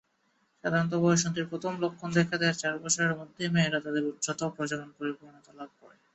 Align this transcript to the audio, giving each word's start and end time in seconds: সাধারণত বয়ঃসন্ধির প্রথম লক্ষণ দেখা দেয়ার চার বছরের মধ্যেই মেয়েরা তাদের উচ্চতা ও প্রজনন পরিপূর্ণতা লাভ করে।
সাধারণত 0.63 0.93
বয়ঃসন্ধির 1.03 1.49
প্রথম 1.51 1.73
লক্ষণ 1.83 2.09
দেখা 2.17 2.35
দেয়ার 2.37 2.59
চার 2.61 2.75
বছরের 2.83 3.17
মধ্যেই 3.19 3.53
মেয়েরা 3.55 3.79
তাদের 3.81 4.03
উচ্চতা 4.05 4.43
ও 4.45 4.55
প্রজনন 4.55 4.89
পরিপূর্ণতা 4.97 5.51
লাভ 5.59 5.69
করে। 5.79 5.95